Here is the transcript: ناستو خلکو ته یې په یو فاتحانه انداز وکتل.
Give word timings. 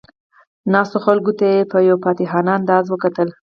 ناستو 0.71 0.97
خلکو 1.05 1.31
ته 1.39 1.45
یې 1.55 1.63
په 1.71 1.77
یو 1.87 1.97
فاتحانه 2.03 2.51
انداز 2.59 2.85
وکتل. 2.89 3.29